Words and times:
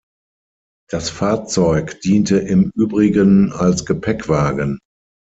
Das 0.89 1.11
Fahrzeug 1.11 2.01
diente 2.01 2.39
im 2.39 2.71
Übrigen 2.73 3.51
als 3.51 3.85
Gepäckwagen. 3.85 4.79